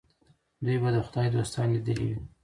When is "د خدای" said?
0.95-1.27